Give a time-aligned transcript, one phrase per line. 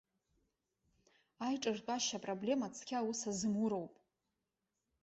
[1.45, 3.93] Аиҿартәышьа апроблема цқьа аус азымуроуп.